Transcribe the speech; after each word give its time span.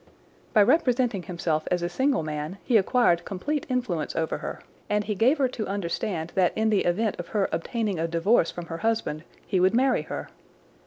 By 0.51 0.63
representing 0.63 1.21
himself 1.21 1.67
as 1.69 1.83
a 1.83 1.87
single 1.87 2.23
man 2.23 2.57
he 2.63 2.75
acquired 2.75 3.23
complete 3.23 3.67
influence 3.69 4.15
over 4.15 4.39
her, 4.39 4.61
and 4.89 5.03
he 5.03 5.13
gave 5.13 5.37
her 5.37 5.47
to 5.49 5.67
understand 5.67 6.31
that 6.33 6.53
in 6.57 6.71
the 6.71 6.85
event 6.85 7.19
of 7.19 7.27
her 7.27 7.47
obtaining 7.51 7.99
a 7.99 8.07
divorce 8.07 8.49
from 8.49 8.65
her 8.65 8.79
husband 8.79 9.23
he 9.45 9.59
would 9.59 9.75
marry 9.75 10.01
her. 10.01 10.29